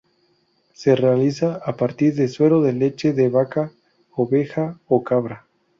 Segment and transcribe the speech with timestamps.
[0.73, 3.71] Se realiza a partir de suero de leche de vaca,
[4.15, 5.45] oveja o cabra.